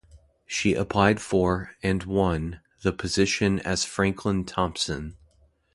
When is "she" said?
0.47-0.73